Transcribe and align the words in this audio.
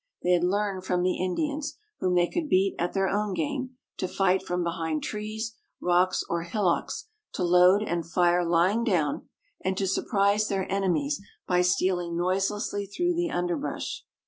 They 0.23 0.31
had 0.31 0.43
learned 0.43 0.83
from 0.83 1.03
the 1.03 1.19
Indians, 1.23 1.77
whom 1.99 2.15
they 2.15 2.27
could 2.27 2.49
beat 2.49 2.73
at 2.79 2.93
their 2.93 3.07
own 3.07 3.35
game, 3.35 3.77
to 3.97 4.07
fight 4.07 4.41
from 4.41 4.63
behind 4.63 5.03
trees, 5.03 5.55
rocks, 5.79 6.23
or 6.27 6.41
hillocks, 6.41 7.07
to 7.33 7.43
load 7.43 7.83
and 7.83 8.03
fire 8.03 8.43
lying 8.43 8.83
down, 8.83 9.29
and 9.63 9.77
to 9.77 9.85
surprise 9.85 10.47
their 10.47 10.67
enemies 10.71 11.21
by 11.47 11.61
stealing 11.61 12.17
noiselessly 12.17 12.87
through 12.87 13.13
the 13.13 13.29
underbrush. 13.29 14.03